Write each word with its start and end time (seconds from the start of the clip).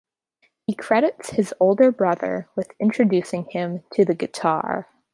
He 0.65 0.73
credits 0.73 1.29
his 1.29 1.53
older 1.59 1.91
brother 1.91 2.49
with 2.55 2.71
introducing 2.79 3.45
him 3.51 3.83
to 3.93 4.03
the 4.03 4.15
guitar. 4.15 4.89